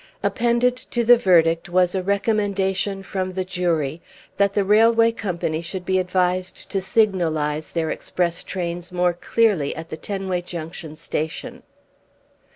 [0.23, 4.01] Appended to the verdict was a recommendation from the jury
[4.37, 9.89] that the Railway Company should be advised to signalise their express trains more clearly at
[9.89, 11.61] the Tenway Junction Station.